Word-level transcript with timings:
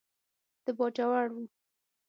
د 0.65 0.67
باجوړ 0.77 1.25
و. 1.33 1.35